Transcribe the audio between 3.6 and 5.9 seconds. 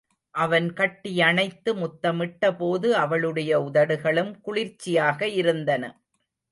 உதடுகளும் குளிர்ச்சியாக இருந்தன.